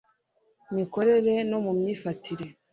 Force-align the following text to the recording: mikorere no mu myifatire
mikorere 0.75 1.33
no 1.49 1.57
mu 1.65 1.71
myifatire 1.79 2.45